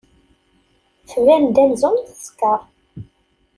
Tban-d 1.11 1.55
amzun 1.63 1.97
teskeṛ. 2.07 2.61